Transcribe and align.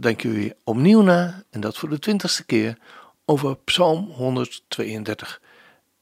denken 0.00 0.32
we 0.32 0.56
opnieuw 0.64 1.02
na, 1.02 1.44
en 1.50 1.60
dat 1.60 1.78
voor 1.78 1.88
de 1.88 1.98
twintigste 1.98 2.44
keer, 2.44 2.78
over 3.24 3.56
Psalm 3.56 4.10
132. 4.10 5.40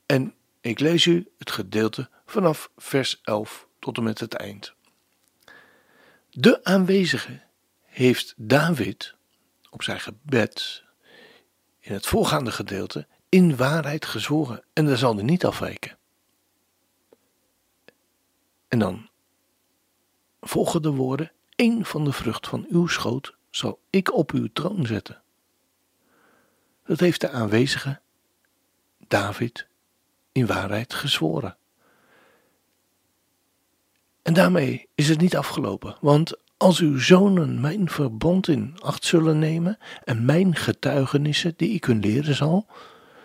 En 0.07 0.35
ik 0.61 0.81
lees 0.81 1.05
u 1.05 1.29
het 1.39 1.51
gedeelte 1.51 2.09
vanaf 2.27 2.71
vers 2.77 3.21
11 3.23 3.67
tot 3.79 3.97
en 3.97 4.03
met 4.03 4.19
het 4.19 4.35
eind. 4.35 4.75
De 6.31 6.65
aanwezige 6.65 7.41
heeft 7.83 8.35
David 8.37 9.15
op 9.71 9.83
zijn 9.83 10.01
gebed 10.01 10.85
in 11.81 11.93
het 11.93 12.07
voorgaande 12.07 12.53
gedeelte 12.53 13.07
in 13.29 13.57
waarheid 13.57 14.05
gezworen 14.05 14.63
en 14.73 14.87
daar 14.87 14.97
zal 14.97 15.15
hij 15.15 15.25
niet 15.25 15.45
afwijken. 15.45 15.99
En 18.69 18.79
dan 18.79 19.09
volgen 20.41 20.83
de 20.83 20.91
woorden: 20.91 21.33
een 21.57 21.85
van 21.85 22.05
de 22.05 22.13
vrucht 22.13 22.49
van 22.49 22.67
uw 22.69 22.87
schoot 22.87 23.39
zal 23.51 23.81
ik 23.91 24.15
op 24.15 24.31
uw 24.31 24.49
troon 24.53 24.87
zetten. 24.87 25.23
Dat 26.85 27.01
heeft 27.01 27.21
de 27.21 27.31
aanwezige 27.31 28.01
David 29.09 29.67
in 30.33 30.47
waarheid 30.47 30.95
gezworen. 30.95 31.57
En 34.23 34.35
daarmee 34.35 34.89
is 34.95 35.09
het 35.09 35.21
niet 35.21 35.37
afgelopen, 35.37 35.97
want 36.01 36.37
als 36.57 36.79
uw 36.79 36.99
zonen 36.99 37.61
mijn 37.61 37.91
verbond 37.91 38.49
in 38.49 38.75
acht 38.81 39.05
zullen 39.05 39.39
nemen 39.39 39.79
en 40.05 40.25
mijn 40.25 40.57
getuigenissen 40.57 41.55
die 41.57 41.71
ik 41.71 41.85
hun 41.85 42.01
leren 42.01 42.35
zal, 42.35 42.67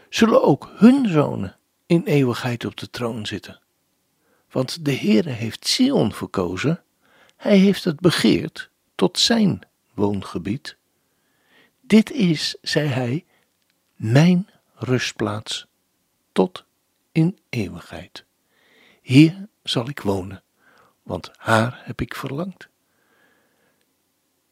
zullen 0.09 0.43
ook 0.43 0.71
hun 0.75 1.09
zonen 1.09 1.57
in 1.85 2.03
eeuwigheid 2.03 2.65
op 2.65 2.77
de 2.77 2.89
troon 2.89 3.25
zitten. 3.25 3.59
Want 4.51 4.85
de 4.85 4.95
Heere 4.95 5.29
heeft 5.29 5.67
Sion 5.67 6.13
verkozen, 6.13 6.83
hij 7.35 7.57
heeft 7.57 7.83
het 7.83 7.99
begeerd 7.99 8.69
tot 8.95 9.19
zijn 9.19 9.61
woongebied. 9.95 10.77
Dit 11.81 12.11
is, 12.11 12.57
zei 12.61 12.87
hij, 12.87 13.25
mijn 13.95 14.49
rustplaats 14.75 15.67
tot 16.31 16.65
in 17.11 17.39
eeuwigheid. 17.49 18.25
Hier 19.01 19.47
zal 19.63 19.89
ik 19.89 19.99
wonen, 19.99 20.43
want 21.03 21.31
haar 21.37 21.81
heb 21.83 22.01
ik 22.01 22.15
verlangd. 22.15 22.67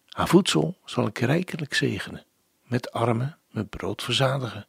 Haar 0.10 0.28
voedsel 0.28 0.78
zal 0.86 1.08
ik 1.08 1.20
rijkelijk 1.20 1.74
zegenen, 1.74 2.26
met 2.64 2.92
armen 2.92 3.38
met 3.54 3.70
brood 3.70 4.04
verzadigen. 4.04 4.68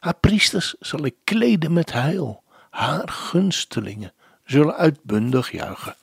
Haar 0.00 0.16
priesters 0.16 0.74
zal 0.80 1.04
ik 1.04 1.14
kleden 1.24 1.72
met 1.72 1.92
heil, 1.92 2.42
haar 2.70 3.08
gunstelingen 3.08 4.12
zullen 4.44 4.74
uitbundig 4.74 5.50
juichen. 5.50 5.96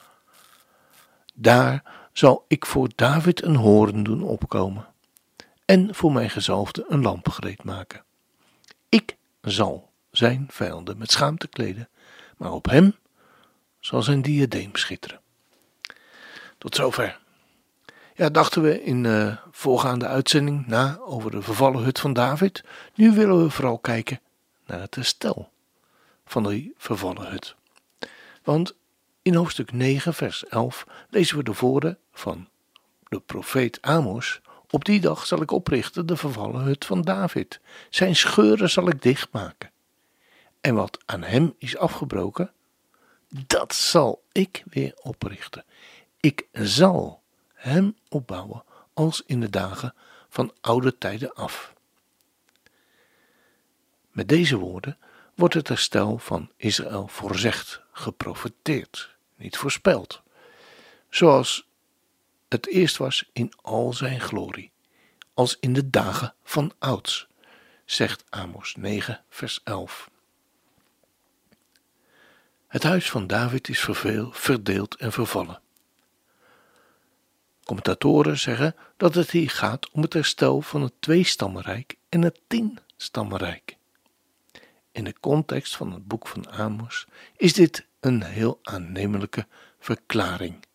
Daar 1.34 1.84
zal 2.14 2.46
ik 2.48 2.66
voor 2.66 2.90
David 2.96 3.44
een 3.44 3.56
hoorn 3.56 4.04
doen 4.04 4.24
opkomen 4.24 4.88
en 5.66 5.96
voor 5.96 6.12
mijn 6.12 6.30
gezalfde 6.30 6.86
een 6.88 7.02
lamp 7.02 7.30
gereed 7.30 7.64
maken. 7.64 8.04
Ik 8.90 9.18
zal 9.42 9.90
zijn 10.12 10.46
vijanden 10.50 10.98
met 10.98 11.12
schaamte 11.12 11.48
kleden, 11.48 11.90
maar 12.38 12.52
op 12.52 12.66
hem 12.66 12.96
zal 13.80 14.04
zijn 14.04 14.22
diadeem 14.22 14.76
schitteren. 14.76 15.20
Tot 16.58 16.76
zover. 16.76 17.22
Ja, 18.16 18.30
dachten 18.30 18.62
we 18.62 18.84
in 18.84 19.04
de 19.04 19.38
voorgaande 19.52 20.08
uitzending 20.08 20.68
na 20.68 20.98
over 21.00 21.32
de 21.32 21.42
vervallen 21.42 21.84
hut 21.84 22.00
van 22.00 22.14
David. 22.14 22.64
Nu 22.96 23.12
willen 23.12 23.44
we 23.44 23.50
vooral 23.50 23.78
kijken 23.78 24.20
naar 24.66 24.80
het 24.80 24.96
herstel 24.96 25.52
van 26.26 26.44
die 26.44 26.74
vervallen 26.78 27.30
hut. 27.30 27.56
Want 28.44 28.76
in 29.24 29.36
hoofdstuk 29.36 29.72
9, 29.72 30.14
vers 30.14 30.46
11 30.46 30.88
lezen 31.10 31.38
we 31.38 31.44
de 31.44 31.54
woorden 31.60 31.98
van 32.12 32.50
de 33.04 33.20
profeet 33.20 33.82
Amos. 33.82 34.42
Op 34.70 34.86
die 34.86 35.00
dag 35.00 35.26
zal 35.26 35.42
ik 35.42 35.52
oprichten 35.52 36.06
de 36.06 36.18
vervallen 36.18 36.62
hut 36.62 36.86
van 36.86 37.02
David. 37.02 37.60
Zijn 37.90 38.16
scheuren 38.16 38.70
zal 38.70 38.88
ik 38.88 39.02
dichtmaken. 39.02 39.72
En 40.62 40.76
wat 40.76 40.98
aan 41.06 41.24
hem 41.24 41.56
is 41.58 41.78
afgebroken, 41.78 42.52
dat 43.30 43.74
zal 43.74 44.24
ik 44.32 44.64
weer 44.70 44.94
oprichten. 45.02 45.66
Ik 46.20 46.48
zal 46.52 47.22
hem 47.54 47.96
opbouwen 48.10 48.64
als 48.94 49.24
in 49.26 49.40
de 49.40 49.50
dagen 49.50 49.94
van 50.30 50.54
oude 50.62 50.98
tijden 50.98 51.34
af. 51.34 51.74
Met 54.12 54.28
deze 54.28 54.58
woorden 54.58 54.98
wordt 55.36 55.54
het 55.54 55.68
herstel 55.68 56.18
van 56.18 56.52
Israël 56.58 57.08
voorzegd, 57.08 57.82
geprofeteerd 57.92 59.13
niet 59.44 59.58
voorspeld, 59.58 60.22
zoals 61.10 61.68
het 62.50 62.68
eerst 62.68 62.98
was 62.98 63.30
in 63.34 63.54
al 63.62 63.94
zijn 63.94 64.22
glorie, 64.22 64.72
als 65.34 65.58
in 65.60 65.74
de 65.74 65.90
dagen 65.90 66.36
van 66.44 66.74
ouds, 66.80 67.28
zegt 67.86 68.24
Amos 68.30 68.76
9, 68.76 69.24
vers 69.30 69.60
11. 69.64 70.10
Het 72.68 72.84
huis 72.84 73.10
van 73.10 73.28
David 73.28 73.70
is 73.70 73.80
verveel, 73.80 74.32
verdeeld 74.32 74.96
en 74.96 75.12
vervallen. 75.12 75.62
Commentatoren 77.64 78.40
zeggen 78.40 78.76
dat 78.98 79.16
het 79.16 79.32
hier 79.32 79.50
gaat 79.50 79.90
om 79.90 80.02
het 80.02 80.14
herstel 80.14 80.62
van 80.62 80.82
het 80.82 80.94
tweestammenrijk 81.00 81.96
en 82.10 82.22
het 82.22 82.42
tienstammenrijk. 82.48 83.78
In 84.92 85.04
de 85.04 85.20
context 85.20 85.76
van 85.76 85.92
het 85.92 86.08
boek 86.08 86.28
van 86.28 86.50
Amos 86.52 87.08
is 87.38 87.54
dit 87.54 87.86
een 88.06 88.24
heel 88.24 88.60
aannemelijke 88.64 89.48
verklaring. 89.80 90.66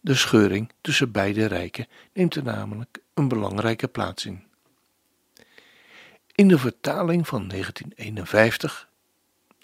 De 0.00 0.14
scheuring 0.14 0.72
tussen 0.80 1.10
beide 1.10 1.46
rijken 1.46 1.86
neemt 2.12 2.34
er 2.34 2.42
namelijk 2.42 2.98
een 3.14 3.28
belangrijke 3.28 3.88
plaats 3.88 4.24
in. 4.24 4.44
In 6.34 6.48
de 6.48 6.58
vertaling 6.58 7.28
van 7.28 7.48
1951 7.48 8.88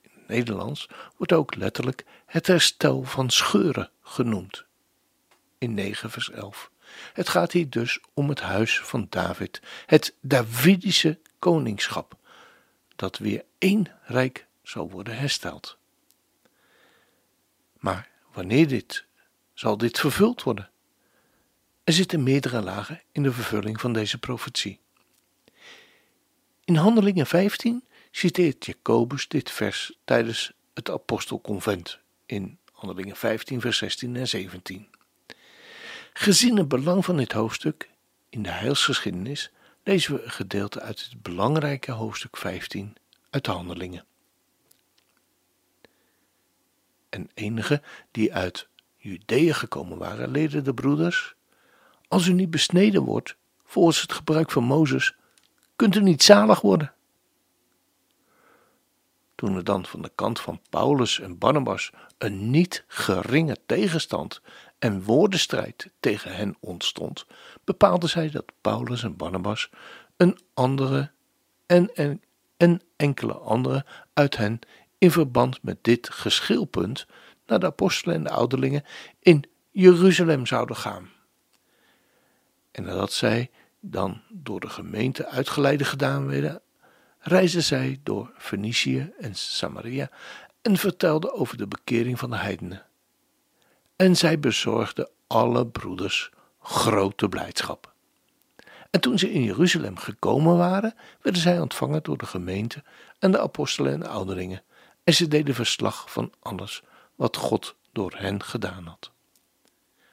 in 0.03 0.11
het 0.15 0.29
Nederlands 0.29 0.89
wordt 1.17 1.33
ook 1.33 1.55
letterlijk 1.55 2.05
het 2.27 2.47
herstel 2.47 3.03
van 3.03 3.31
scheuren 3.31 3.91
genoemd. 4.03 4.65
In 5.59 5.75
9 5.75 6.11
vers 6.11 6.31
11. 6.31 6.71
Het 7.13 7.29
gaat 7.29 7.53
hier 7.53 7.71
dus 7.71 8.01
om 8.15 8.29
het 8.29 8.41
huis 8.41 8.81
van 8.81 9.07
David, 9.11 9.63
het 9.87 10.15
Davidische 10.21 11.19
koningschap, 11.39 12.17
dat 12.97 13.19
weer 13.19 13.45
één 13.59 13.93
rijk 14.03 14.47
zal 14.63 14.91
worden 14.91 15.17
hersteld. 15.17 15.79
Maar 17.87 18.09
wanneer 18.33 18.69
dit, 18.69 19.05
zal 19.55 19.77
dit 19.77 19.99
vervuld 20.01 20.43
worden? 20.43 20.71
Er 21.85 21.93
zitten 21.93 22.23
meerdere 22.23 22.63
lagen 22.63 23.03
in 23.13 23.23
de 23.23 23.33
vervulling 23.33 23.81
van 23.81 23.93
deze 23.93 24.19
profetie. 24.19 24.81
In 26.65 26.77
Handelingen 26.77 27.27
15 27.27 27.85
citeert 28.11 28.67
Jacobus 28.67 29.29
dit 29.29 29.51
vers 29.51 29.99
tijdens 30.05 30.53
het 30.75 30.91
apostelconvent 30.91 31.99
in 32.25 32.59
Handelingen 32.73 33.17
15 33.17 33.61
vers 33.61 33.79
16 33.79 34.17
en 34.17 34.29
17. 34.29 34.89
Gezien 36.13 36.57
het 36.57 36.69
belang 36.69 37.05
van 37.05 37.17
dit 37.17 37.33
hoofdstuk 37.33 37.91
in 38.29 38.43
de 38.43 38.51
heilsgeschiedenis 38.51 39.51
lezen 39.83 40.15
we 40.15 40.23
een 40.23 40.31
gedeelte 40.31 40.81
uit 40.81 41.01
het 41.01 41.23
belangrijke 41.23 41.93
hoofdstuk 41.93 42.37
15 42.37 42.97
uit 43.31 43.45
de 43.45 43.51
Handelingen 43.51 44.05
en 47.17 47.31
enigen 47.35 47.83
die 48.11 48.35
uit 48.35 48.69
Judea 48.97 49.53
gekomen 49.53 49.99
waren, 49.99 50.31
leden 50.31 50.65
de 50.65 50.75
broeders: 50.75 51.35
Als 52.09 52.27
u 52.27 52.33
niet 52.33 52.51
besneden 52.51 53.03
wordt 53.03 53.37
volgens 53.65 54.01
het 54.01 54.13
gebruik 54.13 54.51
van 54.51 54.65
Mozes, 54.65 55.17
kunt 55.77 55.95
u 55.95 56.03
niet 56.03 56.23
zalig 56.23 56.61
worden. 56.61 56.93
Toen 59.35 59.57
er 59.57 59.65
dan 59.65 59.87
van 59.87 60.03
de 60.03 60.13
kant 60.15 60.41
van 60.41 60.61
Paulus 60.71 61.21
en 61.21 61.39
Barnabas 61.39 61.91
een 62.19 62.51
niet 62.51 62.85
geringe 62.87 63.57
tegenstand 63.67 64.41
en 64.79 65.03
woordenstrijd 65.03 65.91
tegen 66.01 66.37
hen 66.37 66.57
ontstond, 66.61 67.27
bepaalden 67.65 68.09
zij 68.09 68.31
dat 68.31 68.45
Paulus 68.61 69.03
en 69.03 69.17
Barnabas 69.17 69.71
een 70.17 70.39
andere 70.55 71.11
en, 71.67 71.95
en, 71.95 72.23
en 72.57 72.81
enkele 72.97 73.35
andere 73.35 73.85
uit 74.13 74.37
hen 74.37 74.59
in 74.99 75.11
verband 75.11 75.63
met 75.63 75.79
dit 75.81 76.11
geschilpunt 76.11 77.07
naar 77.47 77.59
de 77.59 77.67
apostelen 77.67 78.17
en 78.17 78.23
de 78.23 78.31
ouderlingen 78.31 78.85
in 79.19 79.45
Jeruzalem 79.71 80.47
zouden 80.47 80.77
gaan. 80.77 81.11
En 82.71 82.83
nadat 82.83 83.13
zij 83.13 83.51
dan 83.81 84.23
door 84.29 84.61
de 84.61 84.69
gemeente 84.69 85.27
uitgeleide 85.27 85.85
gedaan 85.85 86.27
werden, 86.27 86.61
reisden 87.19 87.63
zij 87.63 88.01
door 88.03 88.33
Fenicië 88.39 89.13
en 89.19 89.35
Samaria 89.35 90.11
en 90.63 90.77
vertelden 90.77 91.35
over 91.35 91.57
de 91.57 91.67
bekering 91.67 92.19
van 92.19 92.31
de 92.31 92.37
heidenen. 92.37 92.87
En 93.97 94.17
zij 94.17 94.39
bezorgden 94.39 95.11
alle 95.27 95.67
broeders 95.67 96.31
grote 96.61 97.29
blijdschap. 97.29 97.95
En 98.91 99.01
toen 99.01 99.19
ze 99.19 99.33
in 99.33 99.43
Jeruzalem 99.43 99.97
gekomen 99.97 100.57
waren, 100.57 100.95
werden 101.23 101.43
zij 101.43 101.61
ontvangen 101.61 102.03
door 102.03 102.17
de 102.17 102.27
gemeente 102.27 102.83
en 103.19 103.31
de 103.31 103.41
apostelen 103.41 103.93
en 103.93 104.01
de 104.01 104.09
ouderlingen. 104.09 104.63
En 105.07 105.15
ze 105.15 105.29
deden 105.29 105.55
verslag 105.55 106.11
van 106.11 106.33
alles 106.41 106.83
wat 107.15 107.37
God 107.37 107.77
door 107.93 108.15
hen 108.17 108.43
gedaan 108.43 108.87
had. 108.87 109.11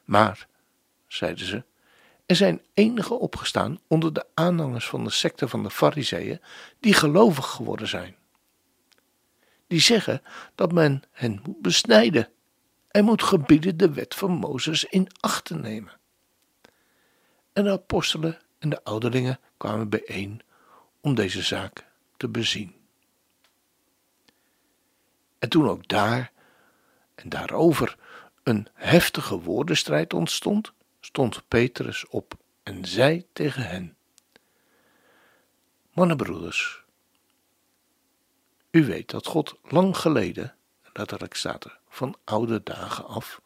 Maar, 0.04 0.48
zeiden 1.08 1.46
ze, 1.46 1.64
er 2.26 2.36
zijn 2.36 2.62
enige 2.74 3.14
opgestaan 3.14 3.80
onder 3.88 4.14
de 4.14 4.26
aanhangers 4.34 4.86
van 4.88 5.04
de 5.04 5.10
secte 5.10 5.48
van 5.48 5.64
de 5.64 5.70
Fariseeën 5.70 6.42
die 6.80 6.94
gelovig 6.94 7.46
geworden 7.46 7.88
zijn. 7.88 8.16
Die 9.68 9.80
zeggen 9.80 10.22
dat 10.56 10.72
men 10.72 11.04
hen 11.12 11.42
moet 11.44 11.62
besnijden 11.62 12.30
en 12.88 13.06
moet 13.06 13.24
gebieden 13.24 13.78
de 13.78 13.94
wet 13.94 14.16
van 14.16 14.32
Mozes 14.32 14.84
in 14.84 15.08
acht 15.20 15.46
te 15.46 15.56
nemen. 15.56 16.00
En 17.54 17.64
de 17.64 17.72
apostelen 17.72 18.40
en 18.60 18.70
de 18.70 18.84
ouderlingen 18.84 19.40
kwamen 19.58 19.90
bijeen 19.90 20.42
om 21.02 21.16
deze 21.16 21.42
zaak 21.42 21.86
te 22.18 22.30
bezien. 22.30 22.83
En 25.44 25.50
toen 25.50 25.70
ook 25.70 25.88
daar 25.88 26.32
en 27.16 27.30
daarover 27.30 27.98
een 28.44 28.68
heftige 28.74 29.40
woordenstrijd 29.40 30.14
ontstond, 30.14 30.72
stond 31.00 31.48
Petrus 31.48 32.08
op 32.08 32.34
en 32.64 32.86
zei 32.86 33.26
tegen 33.34 33.68
hen: 33.68 33.96
Mannenbroeders, 35.94 36.84
u 38.72 38.86
weet 38.86 39.10
dat 39.10 39.26
God 39.26 39.56
lang 39.64 39.98
geleden, 39.98 40.56
letterlijk 40.94 41.36
staat 41.36 41.64
er, 41.64 41.80
van 41.90 42.16
oude 42.24 42.64
dagen 42.64 43.06
af, 43.06 43.42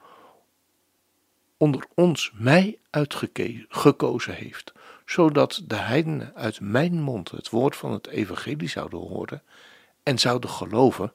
onder 1.58 1.86
ons 1.94 2.32
mij 2.34 2.80
uitgekozen 2.90 4.34
heeft, 4.34 4.74
zodat 5.06 5.62
de 5.66 5.76
heidenen 5.76 6.36
uit 6.36 6.60
mijn 6.60 7.02
mond 7.02 7.32
het 7.32 7.50
woord 7.50 7.76
van 7.76 7.92
het 7.92 8.08
evangelie 8.08 8.70
zouden 8.70 9.00
horen 9.00 9.44
en 10.04 10.20
zouden 10.20 10.50
geloven. 10.50 11.14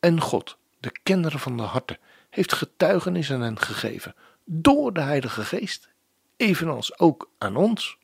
En 0.00 0.20
God, 0.20 0.58
de 0.80 0.92
kenner 1.02 1.38
van 1.38 1.56
de 1.56 1.62
harten, 1.62 1.98
heeft 2.30 2.52
getuigenis 2.52 3.32
aan 3.32 3.40
hen 3.40 3.58
gegeven 3.58 4.14
door 4.44 4.92
de 4.92 5.00
Heilige 5.00 5.44
Geest, 5.44 5.88
evenals 6.36 6.98
ook 6.98 7.30
aan 7.38 7.56
ons. 7.56 7.98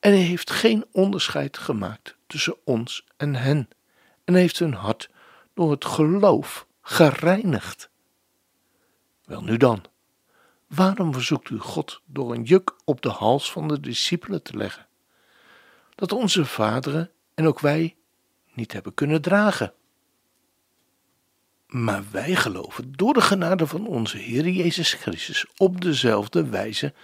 En 0.00 0.10
hij 0.10 0.20
heeft 0.20 0.50
geen 0.50 0.84
onderscheid 0.92 1.58
gemaakt 1.58 2.16
tussen 2.26 2.56
ons 2.64 3.06
en 3.16 3.34
hen, 3.34 3.68
en 4.24 4.34
heeft 4.34 4.58
hun 4.58 4.74
hart 4.74 5.10
door 5.54 5.70
het 5.70 5.84
geloof 5.84 6.66
gereinigd. 6.82 7.90
Wel 9.24 9.42
nu 9.42 9.56
dan, 9.56 9.84
waarom 10.66 11.12
verzoekt 11.12 11.50
u 11.50 11.58
God 11.58 12.00
door 12.04 12.34
een 12.34 12.42
juk 12.42 12.74
op 12.84 13.02
de 13.02 13.08
hals 13.08 13.52
van 13.52 13.68
de 13.68 13.80
discipelen 13.80 14.42
te 14.42 14.56
leggen, 14.56 14.86
dat 15.94 16.12
onze 16.12 16.44
vaderen 16.44 17.10
en 17.34 17.46
ook 17.46 17.60
wij 17.60 17.96
niet 18.52 18.72
hebben 18.72 18.94
kunnen 18.94 19.22
dragen? 19.22 19.74
Maar 21.66 22.04
wij 22.10 22.34
geloven 22.34 22.92
door 22.92 23.14
de 23.14 23.20
genade 23.20 23.66
van 23.66 23.86
onze 23.86 24.18
Heer 24.18 24.48
Jezus 24.48 24.92
Christus 24.92 25.46
op 25.56 25.80
dezelfde 25.80 26.48
wijze 26.48 26.94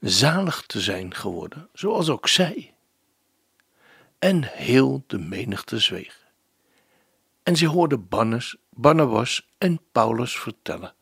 zalig 0.00 0.62
te 0.62 0.80
zijn 0.80 1.14
geworden, 1.14 1.68
zoals 1.72 2.08
ook 2.08 2.28
zij. 2.28 2.74
En 4.18 4.42
heel 4.42 5.04
de 5.06 5.18
menigte 5.18 5.78
zweeg. 5.78 6.24
En 7.42 7.56
ze 7.56 7.66
hoorden 7.66 8.08
Barnabas 8.70 9.48
en 9.58 9.80
Paulus 9.92 10.38
vertellen 10.38 10.94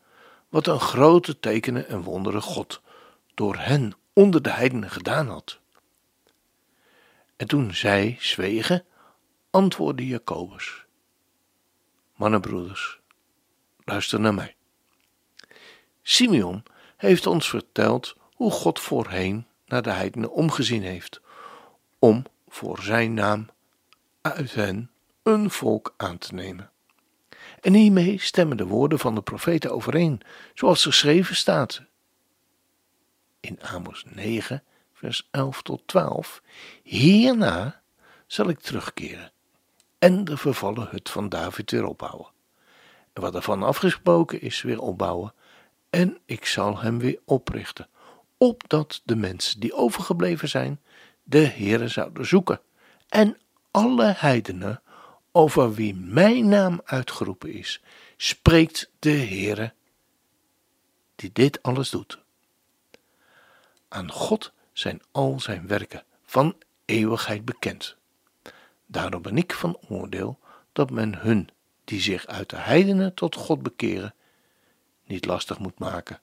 wat 0.49 0.67
een 0.67 0.79
grote 0.79 1.39
tekenen 1.39 1.87
en 1.87 2.01
wonderen 2.01 2.41
God 2.41 2.81
door 3.33 3.55
hen 3.57 3.93
onder 4.13 4.41
de 4.41 4.51
heidenen 4.51 4.89
gedaan 4.89 5.27
had. 5.27 5.59
En 7.35 7.47
toen 7.47 7.73
zij 7.73 8.17
zwegen, 8.19 8.85
antwoordde 9.49 10.07
Jacobus 10.07 10.84
mannenbroeders, 12.15 12.99
luister 13.77 14.19
naar 14.19 14.33
mij. 14.33 14.55
Simeon 16.01 16.63
heeft 16.97 17.25
ons 17.25 17.49
verteld 17.49 18.15
hoe 18.33 18.51
God 18.51 18.79
voorheen 18.79 19.47
naar 19.65 19.81
de 19.81 19.91
heidenen 19.91 20.31
omgezien 20.31 20.83
heeft, 20.83 21.21
om 21.99 22.25
voor 22.47 22.81
zijn 22.81 23.13
naam 23.13 23.49
uit 24.21 24.53
hen 24.53 24.91
een 25.23 25.49
volk 25.49 25.93
aan 25.97 26.17
te 26.17 26.33
nemen. 26.33 26.71
En 27.61 27.73
hiermee 27.73 28.19
stemmen 28.19 28.57
de 28.57 28.65
woorden 28.65 28.99
van 28.99 29.15
de 29.15 29.21
profeten 29.21 29.71
overeen, 29.71 30.21
zoals 30.53 30.83
geschreven 30.83 31.35
staat. 31.35 31.81
In 33.39 33.63
Amos 33.63 34.05
9, 34.07 34.63
vers 34.93 35.27
11 35.31 35.61
tot 35.61 35.87
12. 35.87 36.41
Hierna 36.83 37.81
zal 38.27 38.49
ik 38.49 38.59
terugkeren 38.59 39.31
en 40.05 40.23
de 40.23 40.37
vervallen 40.37 40.87
hut 40.89 41.09
van 41.09 41.29
David 41.29 41.71
weer 41.71 41.85
opbouwen. 41.85 42.27
En 43.13 43.21
wat 43.21 43.35
ervan 43.35 43.63
afgesproken 43.63 44.41
is, 44.41 44.61
weer 44.61 44.79
opbouwen. 44.79 45.33
En 45.89 46.17
ik 46.25 46.45
zal 46.45 46.79
hem 46.79 46.99
weer 46.99 47.19
oprichten, 47.23 47.87
opdat 48.37 49.01
de 49.03 49.15
mensen 49.15 49.59
die 49.59 49.73
overgebleven 49.73 50.49
zijn, 50.49 50.81
de 51.23 51.45
Heere 51.45 51.87
zouden 51.87 52.25
zoeken. 52.25 52.61
En 53.09 53.37
alle 53.71 54.13
heidenen, 54.17 54.81
over 55.31 55.73
wie 55.73 55.95
mijn 55.95 56.47
naam 56.47 56.81
uitgeroepen 56.83 57.53
is, 57.53 57.81
spreekt 58.17 58.91
de 58.99 59.09
Heere, 59.09 59.73
die 61.15 61.29
dit 61.33 61.63
alles 61.63 61.89
doet. 61.89 62.19
Aan 63.87 64.11
God 64.11 64.53
zijn 64.73 65.01
al 65.11 65.39
zijn 65.39 65.67
werken 65.67 66.03
van 66.25 66.55
eeuwigheid 66.85 67.45
bekend. 67.45 67.97
Daarom 68.95 69.21
ben 69.21 69.37
ik 69.37 69.53
van 69.53 69.77
oordeel 69.89 70.39
dat 70.71 70.89
men 70.89 71.15
hun, 71.15 71.49
die 71.83 72.01
zich 72.01 72.25
uit 72.25 72.49
de 72.49 72.55
heidenen 72.55 73.13
tot 73.13 73.35
God 73.35 73.63
bekeren, 73.63 74.13
niet 75.05 75.25
lastig 75.25 75.59
moet 75.59 75.79
maken, 75.79 76.21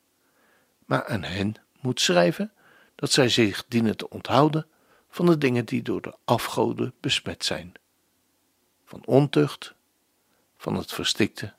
maar 0.84 1.06
aan 1.06 1.22
hen 1.22 1.54
moet 1.80 2.00
schrijven 2.00 2.52
dat 2.94 3.10
zij 3.10 3.28
zich 3.28 3.64
dienen 3.68 3.96
te 3.96 4.10
onthouden 4.10 4.66
van 5.08 5.26
de 5.26 5.38
dingen 5.38 5.64
die 5.64 5.82
door 5.82 6.02
de 6.02 6.14
afgoden 6.24 6.94
besmet 7.00 7.44
zijn, 7.44 7.72
van 8.84 9.04
ontucht, 9.04 9.74
van 10.56 10.74
het 10.76 10.92
verstikte 10.92 11.54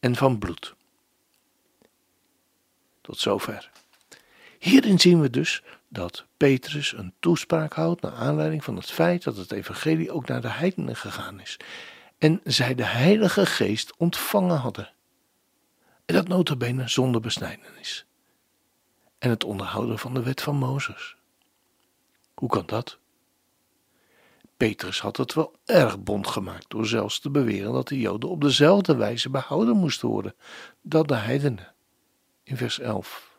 en 0.00 0.16
van 0.16 0.38
bloed. 0.38 0.74
Tot 3.00 3.18
zover. 3.18 3.70
Hierin 4.62 4.98
zien 4.98 5.20
we 5.20 5.30
dus 5.30 5.62
dat 5.88 6.24
Petrus 6.36 6.92
een 6.92 7.14
toespraak 7.20 7.72
houdt 7.72 8.00
naar 8.00 8.12
aanleiding 8.12 8.64
van 8.64 8.76
het 8.76 8.90
feit 8.90 9.22
dat 9.22 9.36
het 9.36 9.52
evangelie 9.52 10.10
ook 10.10 10.28
naar 10.28 10.40
de 10.40 10.48
heidenen 10.48 10.96
gegaan 10.96 11.40
is 11.40 11.56
en 12.18 12.40
zij 12.44 12.74
de 12.74 12.84
Heilige 12.84 13.46
Geest 13.46 13.96
ontvangen 13.96 14.56
hadden. 14.56 14.92
En 16.04 16.14
dat 16.14 16.28
notabene 16.28 16.88
zonder 16.88 17.20
besnijdenis. 17.20 18.06
En 19.18 19.30
het 19.30 19.44
onderhouden 19.44 19.98
van 19.98 20.14
de 20.14 20.22
wet 20.22 20.42
van 20.42 20.56
Mozes. 20.56 21.16
Hoe 22.34 22.48
kan 22.48 22.66
dat? 22.66 22.98
Petrus 24.56 25.00
had 25.00 25.16
het 25.16 25.34
wel 25.34 25.54
erg 25.64 26.02
bond 26.02 26.26
gemaakt 26.26 26.70
door 26.70 26.86
zelfs 26.86 27.20
te 27.20 27.30
beweren 27.30 27.72
dat 27.72 27.88
de 27.88 28.00
Joden 28.00 28.30
op 28.30 28.40
dezelfde 28.40 28.96
wijze 28.96 29.30
behouden 29.30 29.76
moesten 29.76 30.08
worden 30.08 30.34
dat 30.82 31.08
de 31.08 31.16
heidenen. 31.16 31.74
In 32.42 32.56
vers 32.56 32.78
11. 32.78 33.30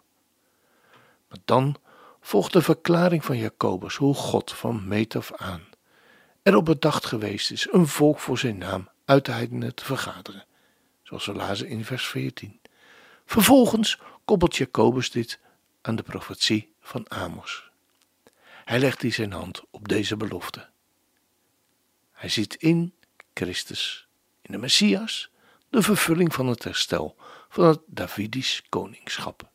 Dan 1.46 1.75
volgt 2.22 2.54
de 2.54 2.62
verklaring 2.62 3.25
van 3.25 3.38
Jacobus 3.38 3.96
hoe 3.96 4.13
God 4.16 4.52
van 4.52 4.88
meet 4.88 5.16
af 5.16 5.34
aan 5.34 5.72
erop 6.44 6.66
bedacht 6.66 7.06
geweest 7.06 7.52
is 7.52 7.68
een 7.72 7.88
volk 7.88 8.20
voor 8.20 8.38
zijn 8.38 8.58
naam 8.58 8.90
uit 9.06 9.25
de 9.25 9.32
heidenen 9.32 9.75
te 9.75 9.86
vergaderen, 9.86 10.46
zoals 11.04 11.25
we 11.25 11.34
lazen 11.34 11.68
in 11.68 11.86
vers 11.86 12.08
14. 12.08 12.60
Vervolgens 13.25 14.00
koppelt 14.25 14.56
Jacobus 14.56 15.12
dit 15.12 15.40
aan 15.82 15.96
de 15.96 16.04
profetie 16.04 16.74
van 16.82 17.10
Amos. 17.10 17.72
Hij 18.44 18.80
legt 18.80 19.02
hier 19.02 19.13
zijn 19.13 19.32
hand 19.32 19.62
op 19.72 19.88
deze 19.88 20.18
belofte. 20.18 20.70
Hij 22.12 22.30
ziet 22.30 22.56
in 22.56 22.94
Christus, 23.34 24.08
in 24.42 24.52
de 24.52 24.58
Messias, 24.58 25.30
de 25.70 25.82
vervulling 25.82 26.34
van 26.34 26.48
het 26.48 26.63
herstel 26.63 27.16
van 27.50 27.66
het 27.66 27.80
Davidisch 27.86 28.63
koningschap 28.70 29.52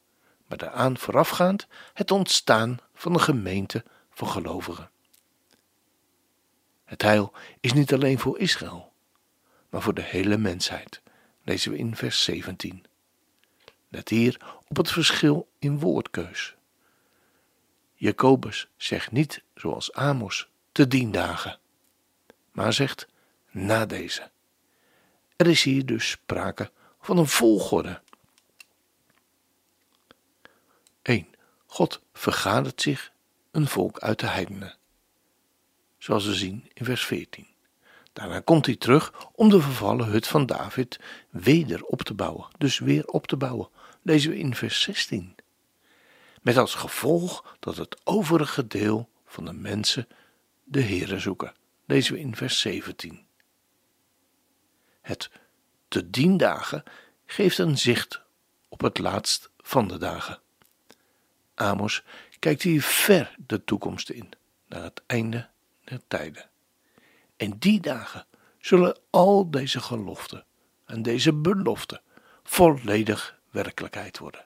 maar 0.49 0.59
daaraan 0.59 0.99
voorafgaand 0.99 1.67
het 1.95 2.11
ontstaan 2.11 2.79
van 2.95 3.15
een 3.15 3.21
gemeente 3.21 3.85
van 4.11 4.29
gelovigen. 4.29 4.91
Het 6.85 7.03
heil 7.03 7.33
is 7.61 7.73
niet 7.73 7.93
alleen 7.93 8.19
voor 8.19 8.39
Israël, 8.39 8.93
maar 9.69 9.83
voor 9.83 9.95
de 9.95 10.03
hele 10.03 10.37
mensheid, 10.37 11.03
lezen 11.43 11.73
we 11.73 11.79
in 11.79 11.97
vers 11.97 12.25
17. 12.25 12.85
Let 13.89 14.09
hier 14.09 14.41
op 14.69 14.77
het 14.77 14.91
verschil 14.91 15.49
in 15.59 15.79
woordkeus. 15.79 16.57
Jacobus 17.95 18.69
zegt 18.77 19.13
niet 19.13 19.43
zoals 19.55 19.93
Amos 19.93 20.49
te 20.73 20.89
dien 20.89 21.13
dagen, 21.13 21.59
maar 22.53 22.73
zegt 22.73 23.09
na 23.51 23.87
deze. 23.87 24.31
Er 25.37 25.47
is 25.47 25.63
hier 25.63 25.87
dus 25.87 26.11
sprake 26.11 26.71
van 27.01 27.19
een 27.19 27.27
volgorde. 27.27 28.01
God 31.71 32.01
vergadert 32.13 32.83
zich 32.83 33.13
een 33.51 33.67
volk 33.67 33.99
uit 33.99 34.21
de 34.21 34.27
heidenen. 34.27 34.77
Zoals 35.99 36.27
we 36.27 36.35
zien 36.35 36.71
in 36.75 36.85
vers 36.85 37.05
14. 37.05 37.47
Daarna 38.13 38.41
komt 38.41 38.67
hij 38.67 38.77
terug 38.77 39.13
om 39.33 39.49
de 39.49 39.61
vervallen 39.61 40.07
hut 40.07 40.27
van 40.27 40.47
David 40.47 41.01
weder 41.31 41.85
op 41.85 42.03
te 42.03 42.15
bouwen. 42.15 42.49
Dus 42.59 42.79
weer 42.79 43.07
op 43.07 43.27
te 43.27 43.37
bouwen. 43.37 43.69
Lezen 44.03 44.31
we 44.31 44.39
in 44.39 44.55
vers 44.55 44.81
16. 44.81 45.35
Met 46.43 46.57
als 46.57 46.75
gevolg 46.75 47.57
dat 47.61 47.77
het 47.77 47.97
overige 48.05 48.67
deel 48.67 49.09
van 49.27 49.45
de 49.45 49.53
mensen 49.53 50.09
de 50.65 50.83
Heere 50.83 51.19
zoeken. 51.19 51.55
Lezen 51.85 52.15
we 52.15 52.21
in 52.21 52.37
vers 52.37 52.61
17. 52.61 53.27
Het 55.01 55.31
te 55.89 56.11
dien 56.11 56.37
dagen 56.37 56.83
geeft 57.27 57.59
een 57.59 57.79
zicht 57.79 58.23
op 58.69 58.81
het 58.81 58.99
laatst 58.99 59.51
van 59.59 59.89
de 59.89 59.99
dagen. 59.99 60.41
Amos 61.59 62.03
kijkt 62.39 62.63
hier 62.63 62.83
ver 62.83 63.35
de 63.47 63.65
toekomst 63.65 64.11
in, 64.11 64.29
naar 64.67 64.83
het 64.83 65.03
einde 65.07 65.49
der 65.85 66.01
tijden. 66.09 66.51
En 67.37 67.59
die 67.59 67.81
dagen 67.81 68.27
zullen 68.59 68.99
al 69.11 69.51
deze 69.51 69.81
geloften 69.81 70.45
en 70.85 71.03
deze 71.03 71.33
beloften 71.33 72.01
volledig 72.43 73.39
werkelijkheid 73.51 74.19
worden. 74.19 74.45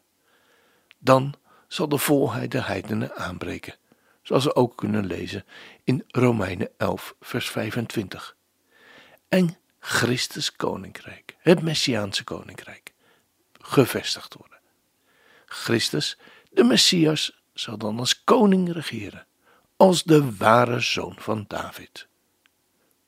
Dan 0.99 1.35
zal 1.69 1.89
de 1.89 1.99
volheid 1.99 2.51
der 2.51 2.67
heidenen 2.67 3.17
aanbreken, 3.17 3.75
zoals 4.23 4.45
we 4.45 4.55
ook 4.55 4.77
kunnen 4.77 5.07
lezen 5.07 5.45
in 5.85 6.05
Romeinen 6.09 6.69
11, 6.77 7.15
vers 7.21 7.51
25. 7.51 8.37
En 9.29 9.57
Christus 9.79 10.57
koninkrijk, 10.57 11.37
het 11.39 11.63
Messiaanse 11.63 12.25
koninkrijk, 12.25 12.93
gevestigd 13.53 14.35
worden. 14.35 14.61
Christus, 15.47 16.19
de 16.53 16.65
Messias, 16.65 17.43
zal 17.53 17.79
dan 17.79 17.99
als 17.99 18.25
koning 18.25 18.73
regeren, 18.73 19.27
als 19.77 20.03
de 20.03 20.37
ware 20.37 20.81
zoon 20.81 21.15
van 21.19 21.45
David. 21.49 22.09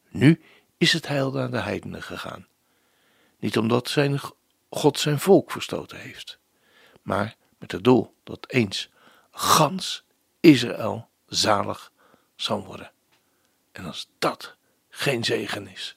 Nu 0.08 0.42
is 0.78 0.92
het 0.92 1.08
heil 1.08 1.32
naar 1.32 1.50
de 1.50 1.60
heidenen 1.60 2.02
gegaan. 2.02 2.46
Niet 3.38 3.58
omdat 3.58 3.96
God 4.70 4.98
zijn 4.98 5.18
volk 5.20 5.50
verstoten 5.50 5.98
heeft, 5.98 6.38
maar 7.02 7.36
met 7.58 7.72
het 7.72 7.84
doel 7.84 8.14
dat 8.24 8.50
eens 8.50 8.90
gans 9.30 10.04
Israël 10.40 11.08
zalig 11.26 11.92
zal 12.36 12.64
worden. 12.64 12.92
En 13.72 13.84
als 13.84 14.08
dat 14.18 14.56
geen 14.88 15.24
zegen 15.24 15.68
is, 15.68 15.96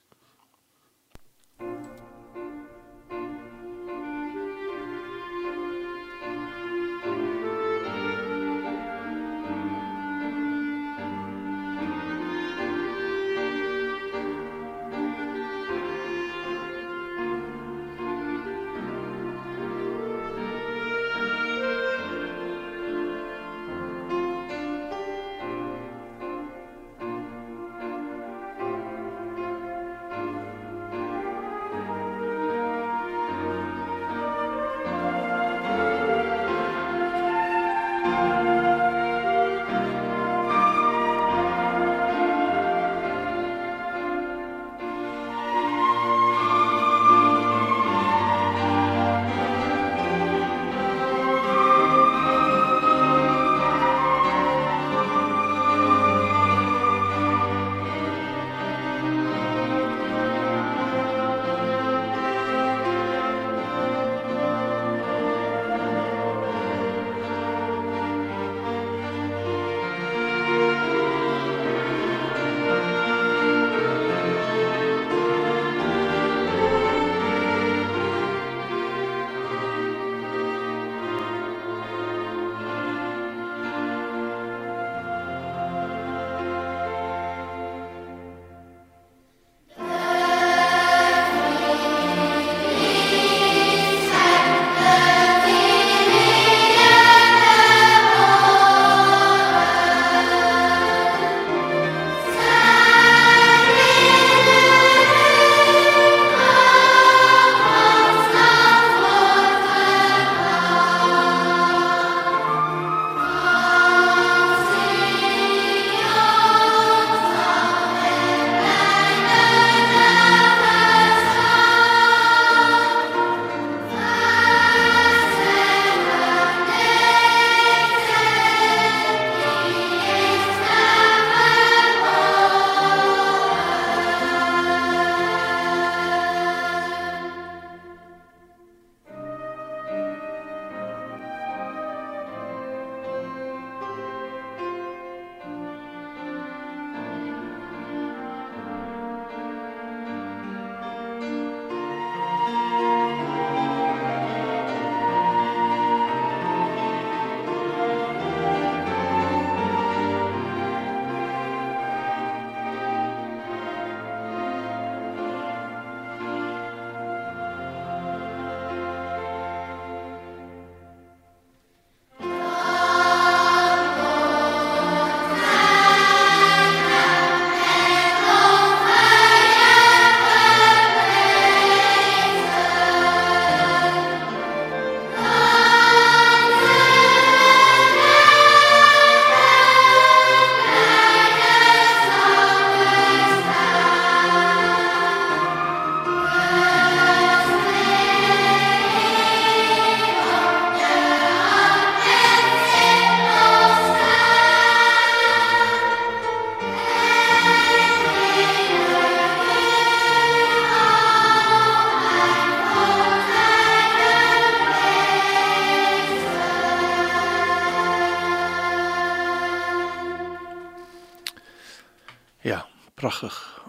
prachtig. 222.98 223.66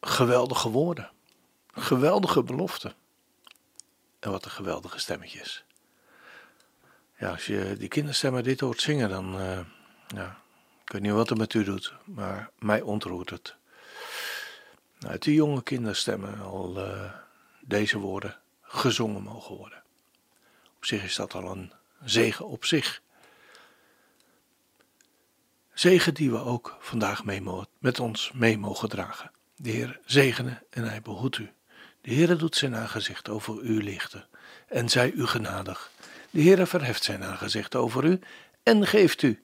Geweldige 0.00 0.68
woorden. 0.68 1.10
Geweldige 1.72 2.42
beloften. 2.42 2.94
En 4.18 4.30
wat 4.30 4.44
een 4.44 4.50
geweldige 4.50 4.98
stemmetjes. 4.98 5.64
Ja, 7.18 7.30
als 7.30 7.46
je 7.46 7.76
die 7.78 7.88
kinderstemmen 7.88 8.42
dit 8.42 8.60
hoort 8.60 8.80
zingen, 8.80 9.08
dan. 9.08 9.40
Uh, 9.40 9.58
ja, 10.06 10.40
ik 10.84 10.92
weet 10.92 11.02
niet 11.02 11.12
wat 11.12 11.28
het 11.28 11.38
met 11.38 11.54
u 11.54 11.64
doet, 11.64 11.94
maar 12.04 12.50
mij 12.58 12.80
ontroert 12.80 13.30
het. 13.30 13.56
Uit 15.06 15.22
die 15.22 15.34
jonge 15.34 15.62
kinderstemmen 15.62 16.40
al 16.40 16.78
uh, 16.78 17.12
deze 17.60 17.98
woorden 17.98 18.38
gezongen 18.62 19.22
mogen 19.22 19.56
worden. 19.56 19.82
Op 20.76 20.84
zich 20.84 21.02
is 21.02 21.14
dat 21.14 21.34
al 21.34 21.50
een 21.50 21.72
zegen 22.04 22.46
op 22.46 22.64
zich. 22.64 23.02
Zegen 25.80 26.14
die 26.14 26.30
we 26.30 26.38
ook 26.38 26.76
vandaag 26.80 27.24
mee 27.24 27.42
met 27.78 28.00
ons 28.00 28.32
mee 28.34 28.58
mogen 28.58 28.88
dragen. 28.88 29.30
De 29.56 29.70
Heer 29.70 30.00
zegene 30.04 30.62
en 30.70 30.84
hij 30.84 31.02
behoedt 31.02 31.38
u. 31.38 31.52
De 32.00 32.10
Heer 32.10 32.38
doet 32.38 32.56
zijn 32.56 32.76
aangezicht 32.76 33.28
over 33.28 33.62
u 33.62 33.82
lichten 33.82 34.26
en 34.68 34.88
zij 34.88 35.10
u 35.10 35.26
genadig. 35.26 35.90
De 36.30 36.40
Heer 36.40 36.66
verheft 36.66 37.02
zijn 37.02 37.24
aangezicht 37.24 37.74
over 37.74 38.04
u 38.04 38.20
en 38.62 38.86
geeft 38.86 39.22
u 39.22 39.42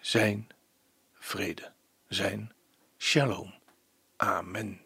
zijn 0.00 0.46
vrede, 1.14 1.72
zijn 2.08 2.52
shalom. 2.98 3.54
Amen. 4.16 4.85